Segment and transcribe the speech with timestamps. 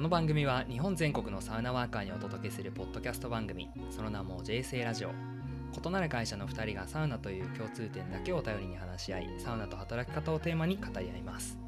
[0.00, 11.58] この番組は日本全国のサウナワーカーにお届けするポッドキャスト番組その名も JSA ラジオ異なる会社の2人がサウナという共通点だけを頼りに話し合いサウナと働き方をテーマに語り合います。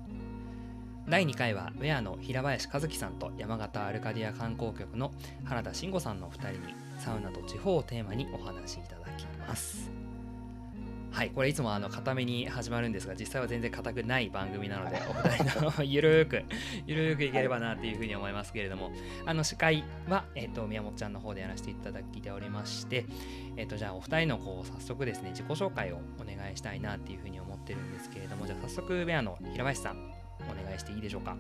[1.06, 5.12] 第2回はウェアの平林和樹さんと山形アルカディア観光局の
[5.44, 10.01] 原田慎吾さんの2人にサウナと地方をテーマにお話しいただきます。
[11.12, 16.42] はいこれいつもあの固めに始まるんですが実際は全然硬くない番組なのでお二人の ゆるーく
[16.86, 18.90] ゆるーくいければなというふうに思いますけれども
[19.26, 23.04] あの司会は、えっと宮本ちゃんの方でやらせていただきておりまして
[23.56, 29.98] えっとじゃあお二人のこう早速ですね自己紹介をお願いしたいなっていうふうに思ってるんですけれどもじゃあ早速ベアの平林さん
[30.50, 31.36] お願いしていいでしょうか？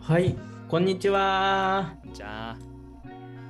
[0.00, 0.34] はい、
[0.68, 1.94] こんにちは。
[2.12, 2.56] じゃあ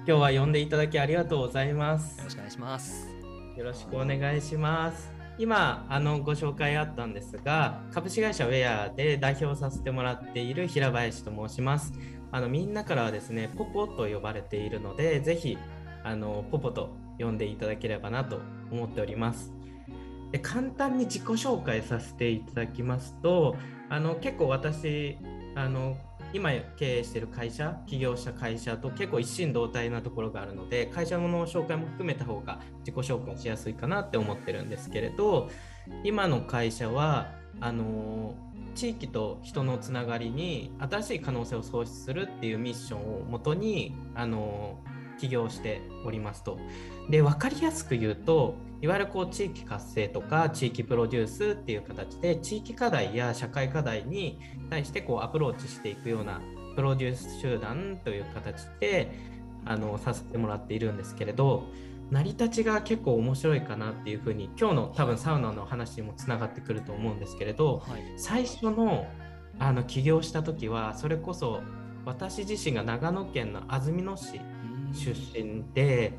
[0.06, 2.30] 今日は呼んでいただきありがとうございますよろ。
[2.30, 3.12] しくお願いします
[3.56, 5.12] よろしくお願いします。
[5.38, 11.92] 今あのご紹介あったんですが、株式会社ウェアで代表させてもらっている平林と申します。
[12.30, 15.58] あのみんなからはですね、ポポと呼ばれているので、ぜひ
[16.03, 19.53] あのポポと呼んでいただければなと思っております。
[20.30, 23.56] で簡単に自己紹介させていただきますと、
[23.91, 25.19] あの結構私
[25.55, 25.98] あの
[26.33, 35.50] 今経営している会社起業した会社と結構一心同体なところがあるので会社の紹介も含めた方が自己紹介しやすいかなって思ってるんですけれど
[36.05, 38.34] 今の会社はあの
[38.74, 44.78] 地域と人のつながりに新しい可能性を創出するっていうミッションをもとにあの
[45.19, 46.58] 起業しておりますと。
[47.11, 56.42] で分かりやすく言うといわゆるこう地域活性とか地域プロデュースっていう形で地域課題や社会課題に対してこうアプローチしていくような
[56.74, 59.16] プロデュース集団という形で
[59.64, 61.64] あのさせてもらっているんですけれど
[62.11, 68.02] 成り立ちが結構面白いかなっていうふうに今日の多分サウナの話にもつながってくると思うんですけれどはい。
[68.17, 69.06] 最初の
[69.58, 71.62] あの起業した時はそれこそ
[72.05, 74.41] 私自身が長野県の安曇野市
[74.92, 76.14] 出身で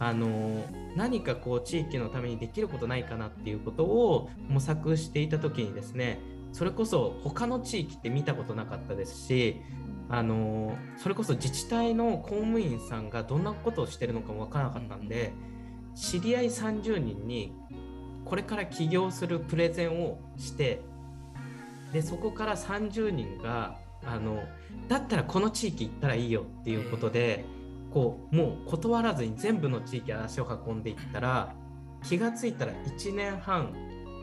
[0.00, 0.64] あの
[0.96, 6.20] 何かこう地域のためにできることないかなっていうことを模索していた時にですね
[6.52, 9.60] それこそ他の地域って見たことなかったですし
[10.08, 15.32] あのそれこそ自治体の公務員さんがどんなことをしてるのかも分からなかったんで
[15.94, 17.52] 知り合い30人に
[18.24, 20.80] これから起業するプレゼンをして
[21.92, 24.42] でそこから30人があの
[24.88, 27.44] だったらこの地域行ったらいいよっていうことで、
[27.92, 31.54] こうもう断らずに全部の地域足を運んでいったら
[32.02, 33.74] 気がついたら1年半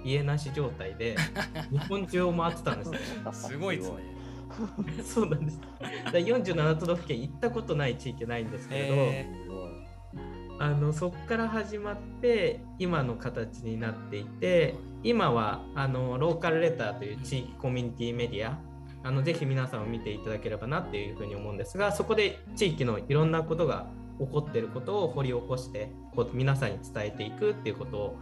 [0.03, 1.15] 家なし状態で
[1.71, 2.99] 日本中を回ってたんですね。
[3.31, 4.15] すごいですね
[5.03, 5.59] そうなんです。
[5.59, 9.45] だから47都道府県行ったことない地域ないんですけれど、え
[10.59, 18.57] あのそこから始まって今の形になっていて今はあのローカルレターという地域コミュニティメディア
[19.05, 23.87] あのぜひ皆さんを見ていただければなっていうふうに思うんですがそこで地域のいろんなことが
[24.19, 28.17] 起こっていることを掘り起こしてこう皆さんに伝えていくっていうこと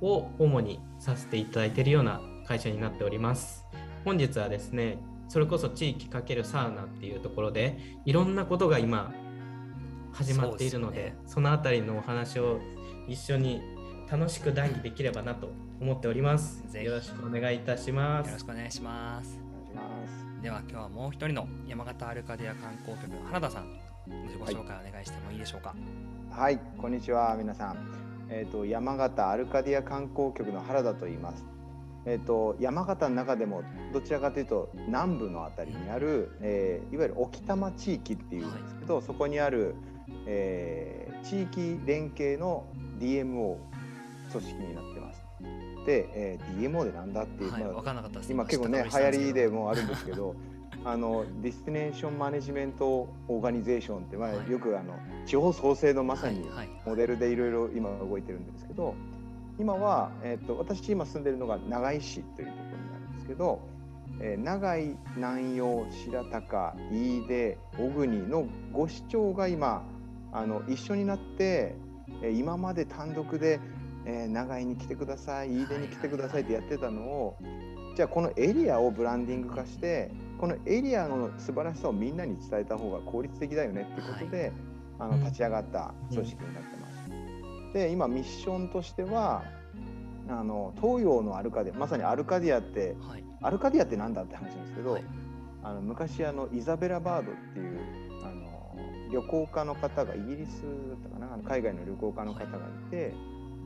[0.00, 3.66] を主にさせていただいているような会社になっております。
[4.06, 4.98] 本日はですね
[5.28, 9.12] それこそ地域×サウナっていうところでいろんなことが今
[10.12, 12.58] 始まっているのでそうそのあたりのお話を
[13.06, 13.60] 一緒に
[14.10, 15.50] 楽しく談義できればなと
[15.80, 16.62] 思っております。
[16.68, 18.28] ぜひよろしくお願いいたします。
[18.28, 19.38] よろしくお願いします
[19.72, 20.21] お願いします。
[20.42, 25.72] では今日はもう一人の山形アルカディア観光局の原田さんご自己紹介お願いしてもいいでしょうか、
[26.32, 28.26] はい、こんにちは、皆さん。
[28.28, 31.44] えっ、と、山形アルカディア観光局の原田と言います。
[32.06, 39.76] えっ、と、山形の中でも、どちらかというと、南部のあたりにある、えーいわゆる置賜地域っていうんですけど、そこにある。
[40.26, 42.66] えー地域連携の
[42.98, 43.58] DMO
[44.32, 44.91] 組織になって
[45.90, 47.50] えー DMO でなんだっていう、
[48.32, 50.34] 今結構ね流行りでもあるんですけど
[50.84, 54.50] あの Destination Management Organization って、まあはい。
[54.50, 54.94] よくあの
[55.26, 56.44] 地方創生のまさに
[56.84, 58.94] モデルでいろいろ今動いてるんですけど
[59.58, 63.60] 今は、えっと私今住んでるのが長井市というところになるんですけど、
[64.20, 69.84] えー長井南陽白鷹飯豊小国の5市町が今
[70.32, 71.76] あの一緒になって、
[72.22, 73.60] えー今まで単独で、
[74.04, 77.36] えー長井に来てください飯豊に来てくださいってやってたのを、
[77.96, 84.52] じゃあこのエリアをブランディング化してこのエリアの素晴らしさをみんなに伝えた方が効率的だよねっていうことで、
[84.98, 85.20] あのうん。
[85.20, 87.74] 立ち上がった組織になってます。
[87.74, 89.42] で今ミッションとしては
[90.28, 93.24] あの東洋のアルカディアまさにアルカディアってはい。
[93.40, 95.04] アルカディアってなんだって話なんですけど、はい。
[95.62, 97.78] あの昔あのイザベラ・バードっていう
[98.24, 98.76] あの
[99.12, 102.58] 旅行家の方がイギリスだったかなあの海外の旅行家の方が
[102.88, 103.14] いて、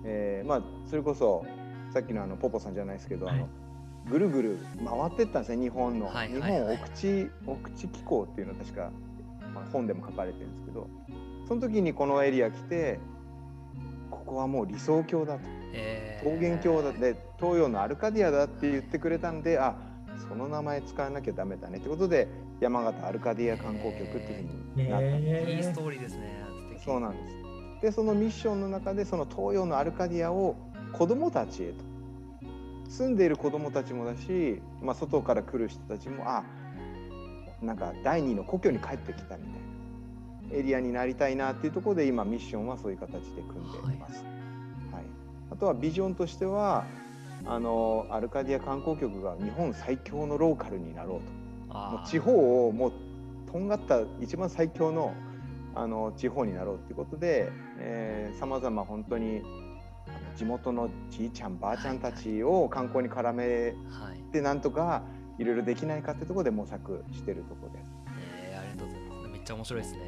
[0.09, 1.45] えーまあ、それこそ
[1.93, 3.41] さっきのあのポポさんじゃないですけど、あはい。
[3.41, 3.49] の
[4.09, 6.53] ぐるぐる回ってったんですね日本の、はいはいはい。
[6.53, 8.91] 日本奥地奥地気候っていうのは確か、
[9.53, 10.89] まあ、本でも書かれてるんですけど
[11.49, 13.01] その時にこのエリア来て
[14.11, 15.41] ここはもう理想郷だと。
[15.73, 19.77] え桃源郷だで東洋のアルカディアだって言ってくれたんであ
[20.29, 22.29] その名前使わなきゃダメだねってことで
[22.61, 25.07] 山形アルカディア観光局っていうふうになった。
[25.07, 26.45] んですいいスへトーリーですね
[26.83, 27.36] そうなんです。
[27.81, 30.57] でそのミッションの中でその東洋のアルカディアを
[30.93, 31.85] 子どもたちへと。
[32.89, 36.45] 住んでいる子どもたちもだし、まあ、外から来る人たちもあ
[37.61, 39.67] なんか第二の故郷に帰ってきたみたいな。
[40.53, 44.23] エリアになりたいなっていうところで今ミッションはそういう形で組んでいます。
[44.93, 45.05] はい。
[45.51, 46.85] あとはビジョンとしては
[47.45, 51.21] あのアルカディア観光局が日本最強のローカルになろう
[51.73, 51.77] と。
[51.77, 52.93] もう地方をもう
[53.51, 55.13] とんがった一番最強の
[55.77, 57.53] あの地方になろうということで
[58.39, 59.43] さまざま本当に
[60.37, 64.33] 地元のじいちゃんばあちゃんたちを観光に絡めはい。
[64.33, 65.03] てなんとか
[65.39, 67.91] いろいろできないかってところで模索してるところです。
[68.41, 69.29] えー、ありがとうございます。
[69.29, 70.01] めっちゃ面白いですね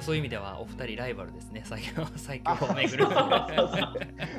[0.00, 1.62] そういう意味ではお二人ライバルですね。
[1.64, 3.06] 最強 最強を巡る。
[3.10, 3.48] あ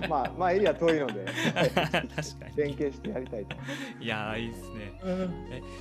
[0.09, 1.25] まあまあエリア遠いので。
[1.25, 1.99] 確か
[2.49, 2.55] に。
[2.55, 3.55] 連携してやりたいと。
[3.99, 4.93] いやーいいですね。
[5.03, 5.31] ー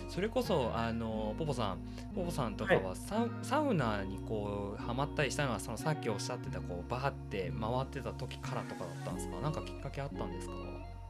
[0.08, 1.78] それこそあのポポさん。
[2.14, 9.40] ポポさんとかはサ,、サウナにこうハマったりしたのはそのさっきおっしゃってたこうバーって回ってた時からとかだったんですか？
[9.40, 10.54] なんかきっかけあったんですか？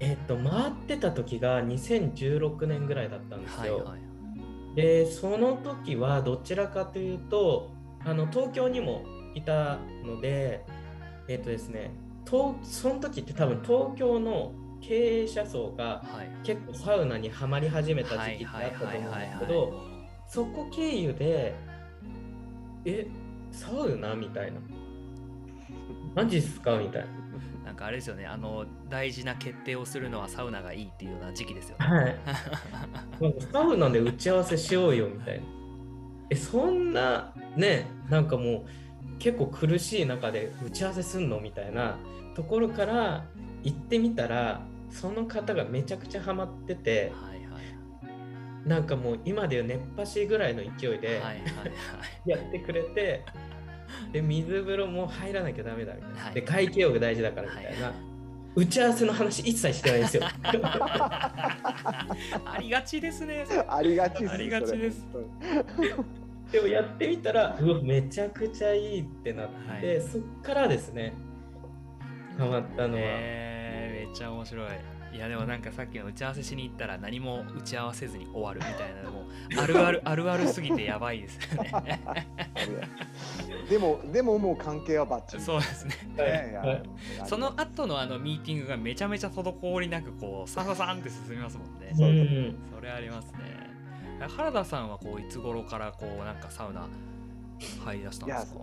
[0.01, 3.79] えっと回ってた時が2016年ぐらいだったんですよ。
[3.79, 4.01] はいはい。
[4.77, 7.71] でその時はどちらかというと
[8.05, 9.05] あの東京にも
[9.35, 10.65] いたので
[11.29, 11.91] えっとですね
[12.29, 16.31] 東その時って多分東京の経営者層がはい。
[16.43, 19.73] 結構サウナにはまり始めた時期ってあったと思うんですけど
[20.27, 21.55] そこ経由で
[22.85, 23.07] え
[23.53, 24.61] サウナみたいな。
[26.15, 27.05] マジっすかみたい
[27.65, 27.73] な。
[27.73, 31.87] んかあれですよねあの大事な決定をするのはサウナがいいっていうような時期ですよね。
[31.87, 35.45] なはいサウナで打ち合わせしようよみたいな
[36.31, 41.99] えそんなねなんかもう結構苦しい中で打ち合わせすんのみたいな
[42.35, 43.27] ところから
[43.63, 47.61] 行ってみたらその方がめちゃくちゃハマっててはいはい
[48.67, 51.35] なんかもう今でいう熱波師ぐらいの勢いで、はいはいは
[52.27, 52.31] い。
[52.31, 53.25] やってくれて
[54.13, 56.35] で水風呂も入らなきゃダメだみたいな、はい。
[56.35, 57.95] で外気浴大事だからみたいな、はい。
[58.57, 60.25] 打ち合わせの話一切してないんですよ。
[62.45, 63.47] ありがちですね。
[63.69, 64.35] ありがちです。
[64.35, 65.07] ありがちです。
[66.53, 69.49] でもやってみたら うわめちゃくちゃいいってなっ
[69.81, 70.01] て、はい。
[70.01, 71.13] そっからですね
[72.39, 74.71] ハマったのは、えー、めっちゃ面白い。
[75.13, 79.25] いやでもなんかさっきの打ち合わせしに行ったら何も打ち合わせずに終わるみたいなのも
[79.61, 82.01] あるあるあるあるすぎてやばいですよね。
[83.69, 85.43] でもでももう関係はバッチリ。
[85.43, 85.95] そうですね。
[86.17, 86.83] はい。
[87.27, 91.91] その後のあのミーティングがめちゃめちゃ滞りなくこうサササンって進みますもんね。
[91.99, 92.57] うん。
[92.73, 93.80] それありますね
[94.29, 96.89] 原田さんはこういつ頃からこうなんかサウナ
[97.85, 98.61] 入り出したんですか？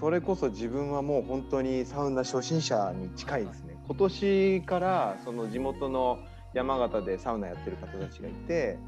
[0.00, 3.76] それこそ自分はもう本当にサウナ初心者に近いですね。
[3.86, 6.18] 今年からその地元の
[6.54, 8.78] 山形でサウナやってる方たちがいて、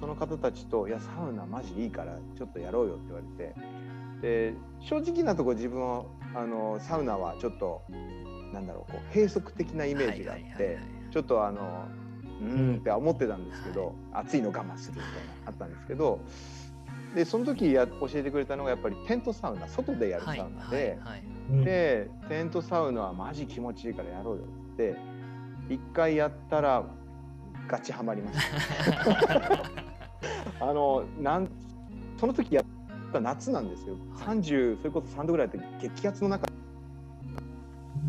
[0.00, 6.04] その方たちと「いやサウナマジいいからちょっとやろうよ」って言われて、で正直なところ自分は
[6.34, 7.82] あのサウナはちょっと
[8.52, 10.78] なんだろうこう閉塞的なイメージがあって。
[11.10, 11.86] ちょっとあの
[12.44, 12.76] うーん。
[12.76, 16.20] って思ってたんですけど、暑いの我慢するみたいなあったんですけど
[17.14, 20.98] でその時や教えてくれたのがやっぱりテントサウナ外でやるサウはいナで、
[21.64, 24.42] でテントサウナはマジ気持ちいいからやろうよ
[24.74, 24.96] って
[25.68, 26.84] 一回やったら
[27.68, 28.38] ガチハマりまし
[29.00, 29.62] た。
[30.60, 31.48] あのなん
[32.18, 32.64] その時やっ
[33.12, 33.96] た夏なんですよ。
[34.16, 36.46] 30それこそ3度ぐらいで激アツの中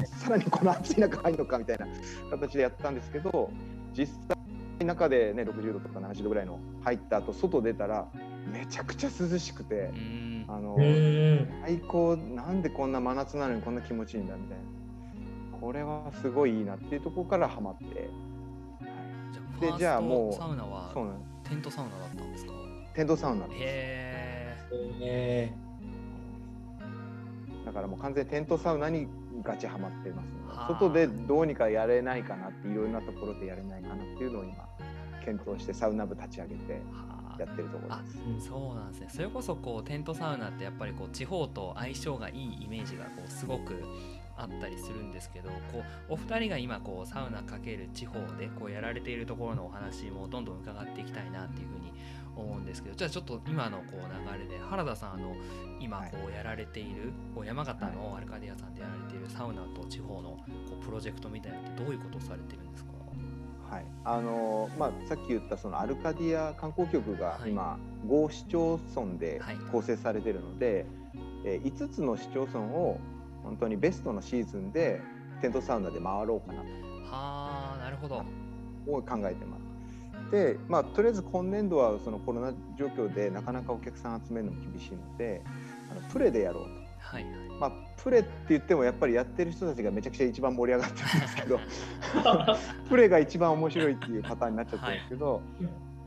[0.03, 1.87] さらにこの暑い中入るのかみたいな
[2.31, 3.49] 形でやったんですけど
[3.97, 8.07] 実際中でね60度とか70度ぐらいの入った後外出たら
[8.51, 10.45] めちゃくちゃ涼しくてうーん。
[10.47, 14.63] あのうん最高なんでこんな真夏なのにこんな気持ちいいんだみたいな。
[15.59, 17.95] これはすごいいいなっていうところからハマって、はい、
[19.31, 22.51] じゃあでじゃあもうサウナはそうなんテントサウナだったんですか？
[22.93, 23.57] テントサウナです。
[23.59, 24.57] へ
[25.01, 25.53] え
[27.65, 29.07] だからもう完全にテントサウナに
[29.43, 30.29] ガチハマってます
[30.67, 34.67] 外でどうにかやれないかなっていろいろなところでやれないかなっていうのを今
[35.23, 36.81] 検討してサウナ部立ち上げて
[37.39, 38.47] やってるところです。
[38.47, 39.07] そうなんですね。
[39.11, 43.83] それこそこうテントサウナってやっぱりこう地方と相性がいいイメージがこうすごく
[44.37, 51.93] あったりするんですけどこうお二人が今こうサウナかける地方でこうやられているところのお話もどんどん伺っていきたいなっていうふうに
[52.75, 55.35] ですけどじゃあちょっと今のこう流れで原田さんあの
[55.79, 60.37] 今こうやられている、こう山形のアルカディアさんでやられているサウナと地方のこ
[60.81, 62.91] うプロジェクトみたいなのってどういうことをされてるんですか？
[63.69, 63.85] ははい。
[64.03, 67.49] あのまあ、さっき言ったそのアルカディア観光局がはい。
[67.51, 67.77] 今、
[68.07, 69.55] 5市町村ではい。
[69.71, 70.85] 構成されているので、
[71.45, 72.99] えー5つの市町村を
[73.43, 75.01] 本当にベストのシーズンで
[75.41, 76.61] テントサウナで回ろうかな。
[76.61, 78.23] はあなるほど。
[78.85, 79.64] とを考えてます。
[80.31, 85.41] で、まあ、とりあえず今年度はそのコロナ状況でなかなかお客さん集めるのも厳しいので
[85.91, 86.69] あのプレでやろうと。
[86.99, 87.33] はいはい。
[87.59, 91.59] まあ、プレって言ってもやっぱりやってる人たちがめちゃくちゃ一番盛り上がってるんですけど
[92.89, 95.41] プレが一番面白いっていうパターンになっちゃってるんですけど、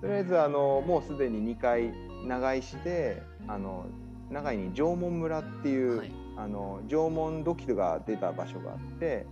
[0.01, 1.93] とりあえずあのもうすでに2回
[2.27, 3.87] 長井市であの
[4.31, 6.11] 長井に縄文村っていう、はい。
[6.39, 9.27] あの縄文土器が出た場所があって、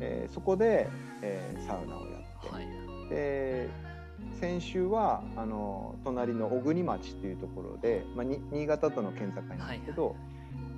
[0.00, 0.88] えーそこで、
[1.22, 2.66] えーサウナをやって、はい。
[3.08, 3.68] で
[4.40, 10.16] 先週はあの隣の小国町っていうところで、まあ、に新潟との県境なんですけど、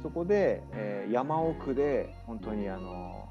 [0.02, 3.28] そこで、えー山奥で本当にあの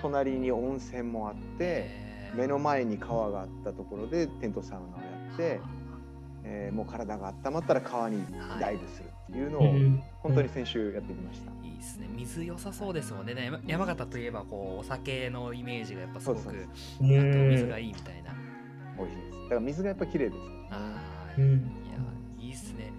[0.00, 2.38] 隣に温泉もあってえー。
[2.38, 5.60] 目の前に川があったところでテントサウナをやって、
[6.44, 8.24] えーもう体が温まったら川に
[8.60, 9.62] ダイブするっていうのを
[10.22, 11.50] 本当に先週やってきました。
[11.66, 12.08] いいですね。
[12.12, 13.34] 水良さそうですもんね。
[13.34, 17.24] ね山形といえばこうお酒のイメージがやっぱすごくそうそうあう。
[17.24, 18.34] んと水がいいみたいな
[18.98, 19.42] 美味しいです。
[19.42, 20.38] だから水がやっぱ綺麗です。
[20.70, 21.54] あーうんい
[22.42, 22.92] やいいっすね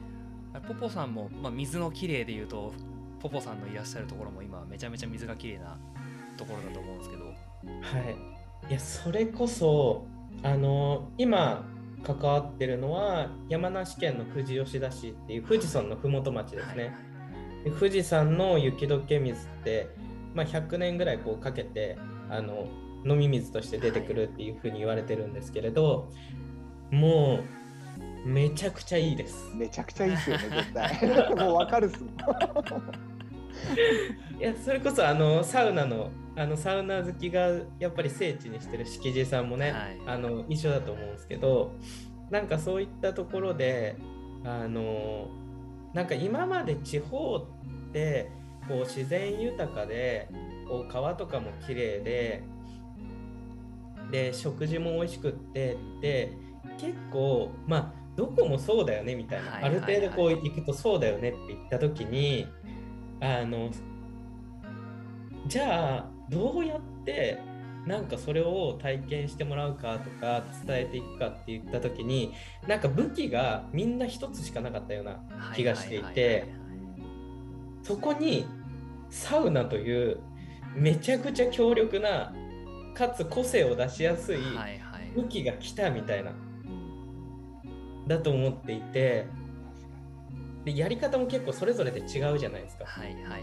[0.68, 2.74] ポポさんも、まあ、水の綺麗でいうと
[3.20, 5.78] ポポさんのいらっしゃるところも今めちゃめちゃ水が綺麗な
[6.38, 7.32] ところだと思うんですけどは
[8.10, 8.36] い。
[8.70, 10.06] いや、それこそ、
[10.44, 11.66] あの、今、
[12.04, 16.92] 関わってるのは、山梨県の富士吉田市っていう富士山のふもと町ですはいはい
[17.80, 19.90] 富士山の雪解け水って、
[20.36, 21.98] まあ、100年ぐらいこうかけて、
[22.30, 22.68] あの、
[23.06, 26.10] 飲み水として出てくるっていうふうに言われてるんですけれど、
[26.92, 27.40] も
[28.26, 29.52] う、めちゃくちゃいいです。
[29.54, 31.08] めちゃくちゃいいですよね、絶対。
[31.38, 32.14] もうわかるっすもん。
[34.40, 41.72] いやそれこそあのサウナのあのサウナ好きがやっぱり聖地にしてる敷地さんもね、はいあの一緒だと思うんですけど
[42.30, 43.96] なんかそういったところで
[44.44, 45.30] あの
[45.94, 47.46] なんか今まで地方っ
[47.94, 48.30] て
[48.68, 50.28] こう自然豊かで
[50.68, 52.44] こう川とかも綺麗で
[54.12, 56.34] で食事も美味しくってで
[56.78, 62.48] 結構まあどこもそうだよねみたいな、はいある程度こうはい行くとそうだよねって言った時に
[63.20, 63.70] あの
[65.48, 67.40] じゃあどうやって
[67.86, 72.34] なんかそれを体験してもらうかとか伝えていくかって言った時に
[72.68, 75.20] なんか武器がみんな一つしかなかったような
[75.56, 76.52] 気がしていて
[77.84, 78.48] そこに
[79.10, 80.20] サウナという
[80.74, 82.34] めちゃくちゃ強力な
[82.96, 84.68] かつ個性を出しやすいはいはい。
[84.68, 86.34] はい武器が来たみたいな。
[88.06, 89.28] だと思っていて
[90.66, 92.86] でやり方も結構それぞれで違うじゃないですか。
[92.86, 93.42] はいはいはい。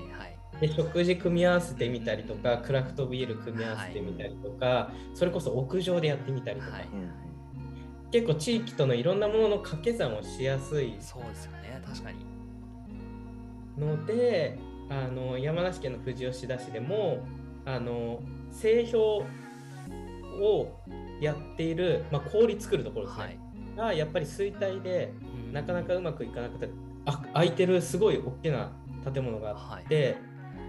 [0.61, 6.88] で食事組み合わせてみたりとかクラフトビール組み合わせてみたりとか、それこそ屋上でやってみたりとか、はい。
[8.11, 11.82] 結構地域とのいろんなものの掛け算をしやすいそうですよね。
[11.87, 12.18] 確かに。
[13.78, 14.59] ので
[14.90, 17.25] あの山梨県の富士吉田市でも
[17.64, 19.25] あの製氷
[20.40, 20.80] を
[21.20, 23.38] やっている、まあ、氷作るところですね、はい。
[23.76, 25.12] がやっぱり衰退で
[25.46, 25.52] うん。
[25.52, 26.68] なかなかうまくいかなくて
[27.04, 28.72] あ空いてるすごい大きな
[29.12, 29.84] 建物があはい。
[29.84, 30.16] って、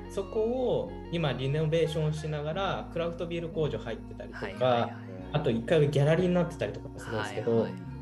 [0.09, 4.93] そこを今リノベーションしながらクラフトビール工場入ってたりとか、はいはいはい。
[5.33, 7.93] あと1階がギャラリーになってたりとかするんですけど、はいはい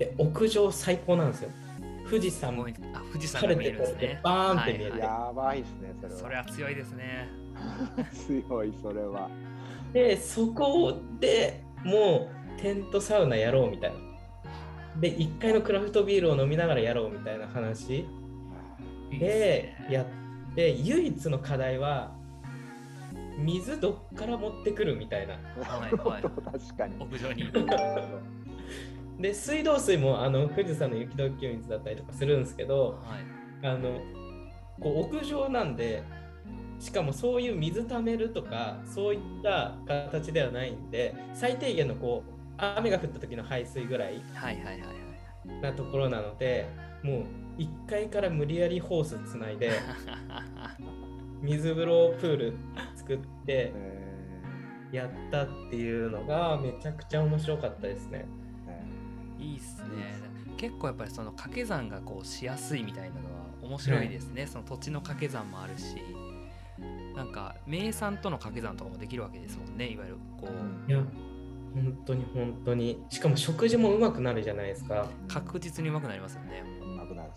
[0.00, 1.50] で屋上最高なんですよ。
[2.08, 2.66] 富士す山も
[3.12, 4.20] 富士山晴が見えるんですね。
[4.24, 4.98] バーンって見えて、はい。
[5.00, 6.20] やばいっすね、それは。
[6.20, 7.28] それは強いですね。
[8.26, 9.30] 強い、それは。
[9.92, 12.28] でそこでも
[12.58, 13.98] うテントサウナやろうみたいな。
[15.00, 18.06] で1階のクラフトビールを飲みながらやろうみたいな話
[19.10, 20.06] いいでやっ
[20.54, 22.12] て唯一の課題は
[23.38, 25.34] 水どっから持ってくるみたいな。
[25.34, 26.22] はいはい。
[26.22, 26.96] 確かに。
[27.02, 27.50] 屋上に。
[29.18, 33.66] で水道水もあの富士山の雪解け水だったりとかするんですけどはい。
[33.66, 34.00] あの
[34.80, 36.02] こう屋上なんで
[36.80, 44.22] しかもそういう水ためるとかそういった形ではないんで最低限のこう雨が降った時の排水ぐらい
[45.62, 46.68] なところなので
[47.02, 47.20] も
[47.58, 49.70] う1階から無理やりホースつないで
[51.42, 52.54] 水風呂プール
[52.96, 54.10] 作ってえ
[54.92, 58.26] やったっていうのがめちゃくちゃ面白かったですね。
[59.38, 60.30] いいっすね。
[60.56, 65.96] 結構やっぱりその掛け算がこうしやすいみたいなのは面白いですね、その土地の掛け算もあるし
[67.14, 71.02] なんか名産との掛け算とかもできるわけですもんねいわゆるこういや
[71.74, 75.08] 本当に本当にしかも食事もうまくなるじゃないですか。
[75.28, 77.30] 確実にうまくなりますよねーうまくなる。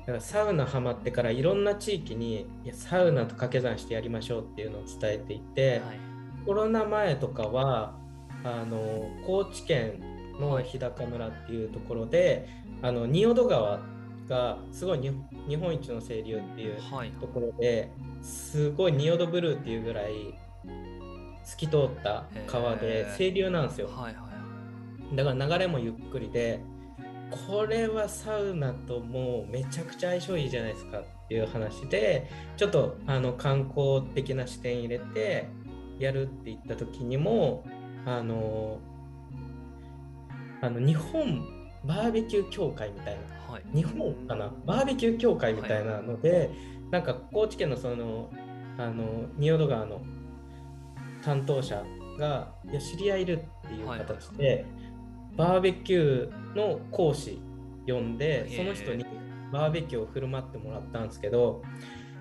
[0.00, 7.96] だからサウナハマってからいろんな地域にいやサウナと掛け算してやりましょうっていうのを伝えていて、はいコロナ前とかは
[8.44, 10.00] あの高知県
[10.38, 12.48] の日高村っていうところで、
[12.82, 13.80] あの仁淀川
[14.28, 15.10] がすごい日
[15.48, 17.10] 日本一の清流っていうはい。
[17.12, 17.90] ところで
[18.20, 20.34] すごい仁淀ブルーっていうぐらい
[21.44, 23.88] 透き通った川へでー清流なんですよ。
[23.88, 24.28] はいは
[25.12, 25.16] い。
[25.16, 26.60] だから流れもゆっくりで
[27.48, 35.48] これはサウナともうめちゃくちゃ相性いいじゃないですかっていう話でちょっとあの観光的な視点入れて
[35.98, 37.64] やるって言った時にも
[38.04, 38.78] あの
[40.60, 41.55] あの日本
[41.86, 43.52] バーベキュー協会みたいな。
[43.52, 43.62] はい。
[43.74, 44.52] 日本かな？
[44.64, 46.50] バーベキュー協会みたいなので、
[46.90, 48.30] なんか高知県のその
[48.78, 50.02] あの仁淀川の
[51.24, 51.82] 担当者
[52.18, 54.66] がいや知り合いいるっていう形で、
[55.36, 57.40] バーベキューの講師
[57.86, 59.04] 呼んでその人に
[59.52, 61.62] バーベキューを振る舞ってもらったんですけど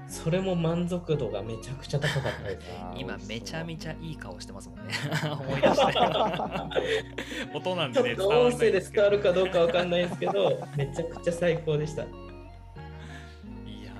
[0.07, 2.67] それも満足度がめちゃくちゃ高かったです。
[2.97, 4.93] 今めちゃめちちゃいい顔してますもんね。
[5.47, 7.57] 思い出して。
[7.57, 12.03] 音なんちょでねっと音声で伝わるかどうかわかんないですけど めちゃくちゃ最高でした。
[12.03, 13.91] いや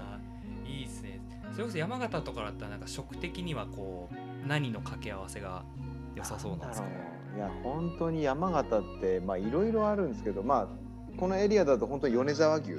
[0.65, 1.19] ーいいっすね。
[1.53, 5.63] それこそ山形とかだったらなんか食的にはこう何の掛け合わせが
[6.15, 6.87] 良さそうなんですか？
[7.35, 10.67] いや本当に山形ってまあいろいろあるんですけどまあ
[11.19, 12.75] このエリアだと本当に米沢牛あ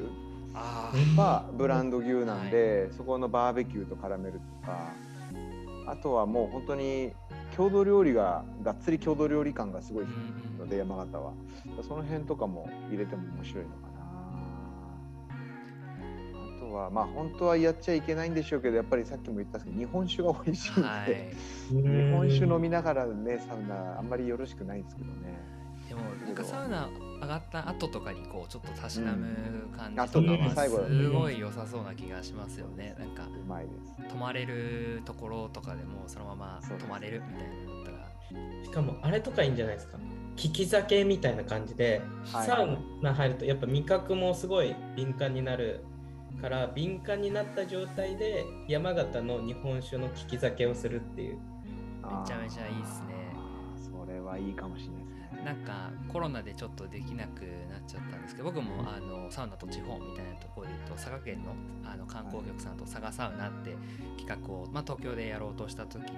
[0.57, 4.93] はブランド牛なんで、そこのバーベキューと絡めるとか。
[5.87, 7.13] あとはもう本当に
[7.57, 10.07] 郷土料理ががっつり郷土料理感がすごい
[10.59, 11.33] ので山形は。
[11.83, 13.87] その辺とかも入れても面白いのかな。
[16.57, 21.35] あとはまあ本当はやっちゃいけないんでしょうけどやっぱりさっきも言ったんですけど日本酒が美味しいんで、はい。
[21.71, 25.39] 日本酒飲みながらねサウナあんまりよろしくないんですけどね。
[25.89, 26.89] でもなんかサウナ
[27.21, 29.27] 上がった後とかにこうちょっとたしなむ
[29.77, 32.95] 感じとかはすね最後だすごい良さそうな気がしますよね。
[32.99, 39.99] なんかうまいです泊まれるところとかでもそのまま泊まれるみたいなったらしかもあれとかいいんじゃないですか。
[40.43, 42.47] 利き酒みたいな感じで、はい。
[42.47, 45.83] サウナ入るとやっぱ味覚もすごい敏感になる
[46.43, 51.39] から敏感になった状態で山形の日本酒の利き酒をするっていう。
[52.03, 53.33] めちゃめちゃいいっすね。
[53.77, 54.97] それはいいかもしれない。
[54.99, 55.06] ですね
[55.47, 61.55] なんかコロナでちょっとできなくなっちゃったんですけど僕もあのサウナと地方みたいなところで言うと佐賀県の
[61.89, 63.77] あの観光局さんと佐賀サウナって
[64.19, 66.09] 企画を、まあ、東京でやろうとした時に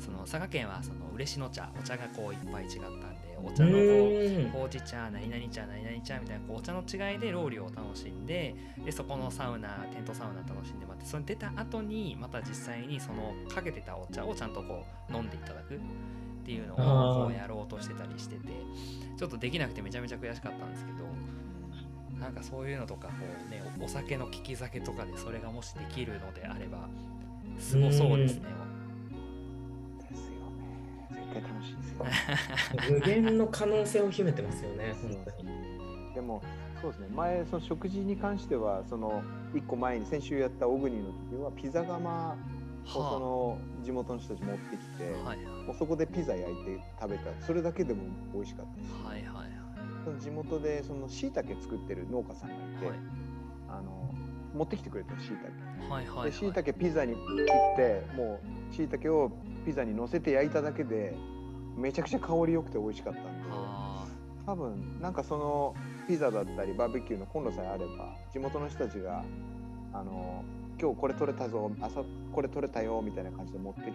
[0.00, 4.50] その佐賀県はその嬉野茶お茶がこういっぱい違ったんでお茶のこううん。
[4.50, 15.80] ほうじ茶何々茶何々茶みたいなこうお茶の違いでロウリュを楽しんででそこのサウナテントサウナ楽しんでもらってそれ出た後にまた実際にそのかけてたお茶をちゃんとこう飲んでいただく
[16.48, 18.48] っていうのをこうやろうとしてたりしてて
[19.18, 21.04] ちょっとできなくてめちゃめちゃ悔しかったんですけど
[22.18, 23.14] なんかそういうのとかこ
[23.46, 26.88] うねおお酒の利き酒とかでそれがもしできるのであれば
[27.58, 28.46] すごそうですね。
[30.08, 30.86] ですよね。
[31.10, 32.94] 絶対楽しいですよ。
[32.94, 36.14] 無限の可能性を秘めてますよね 本当に。
[36.14, 36.42] でも
[36.80, 37.08] そうですね。
[37.14, 39.22] 前その食事に関してはその
[39.54, 42.57] 一個前に先週やった小国の時はピザ窯を
[42.92, 45.38] そはの地元の人たち持ってきて、あ、はい。
[45.38, 47.46] もうそこでピザ焼いて食べた。
[47.46, 49.48] それだけでも美味しかったです、はいはいはい。
[50.04, 52.96] その地元でその椎茸作ってる農家さんがいて、はい。
[53.68, 54.14] あの
[54.54, 55.92] 持ってきてくれた椎茸。
[55.92, 56.30] はいはいはい。
[56.30, 57.20] で椎茸ピザに切
[57.74, 59.30] ってもう椎茸を
[59.64, 61.14] ピザに乗せて焼いただけで
[61.76, 64.06] めちゃくちゃ香り良くて美味しかったんでは
[64.46, 65.74] 多分なんかその
[66.08, 69.22] ピザだったりバーベキューのコンロさえあれば地元の人たちが
[69.92, 70.42] あの
[70.80, 73.92] 今日これ取れたぞ朝これ取れたよみたいな感じで持ってきて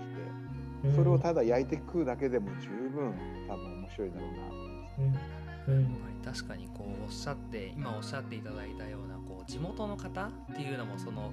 [0.96, 3.14] それをただ焼いて食うだけでも十分
[3.48, 4.36] 多分面白いだろうな。
[4.36, 5.18] と思いま
[5.66, 5.98] すうん。
[6.24, 11.32] 確かにこうおっしゃって今おっしゃっていただいたようなこう地元の方っていうのもその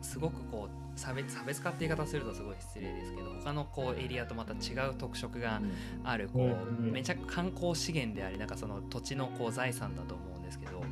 [0.00, 5.60] すごくこう差別差別化って言い方するとすごい失礼ですけど他のこうエリアとまた違う特色が
[6.04, 10.82] あるこう、めちゃ観光資源でありなんかその土地のこう財産だと思うんですけど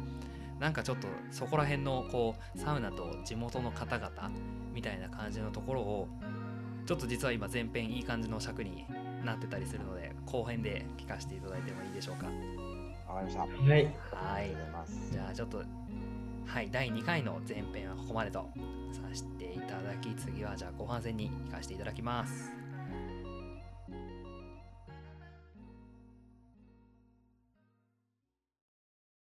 [0.61, 4.11] なんかちょっとそこら辺のこうサウナと地元の方々
[4.75, 6.09] みたいな感じのところを
[6.87, 8.85] ちょっと実は今前編いい感じの尺に
[9.25, 12.27] なってたりするので後編で聞かせていただいてもいいでしょうか。
[13.09, 13.47] わかりましたあ
[14.35, 15.13] はいりがとうございます。
[15.13, 15.63] じゃあちょっと
[16.47, 18.39] はい第2回の前編はここまでと
[18.93, 22.53] させていただき次はじゃあ後半戦に行かせていただきます